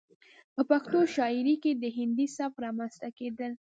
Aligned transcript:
،په 0.55 0.61
پښتو 0.69 0.99
شاعرۍ 1.15 1.55
کې 1.63 1.71
د 1.75 1.83
هندي 1.97 2.27
سبک 2.37 2.55
رامنځته 2.65 3.09
کېدل 3.19 3.51